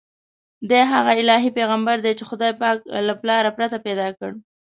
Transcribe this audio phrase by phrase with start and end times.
[0.69, 4.31] دی هغه الهي پیغمبر دی چې خدای پاک له پلار پرته پیدا کړ.